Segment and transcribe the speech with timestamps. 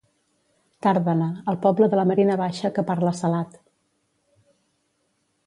[0.85, 3.61] Tàrbena, el poble de la Marina Baixa que parla salat.